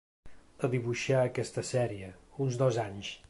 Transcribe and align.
A 0.67 0.69
dibuixar 0.71 1.19
aquesta 1.25 1.65
sèrie, 1.73 2.11
uns 2.47 2.61
dos 2.65 2.83
anys. 2.91 3.17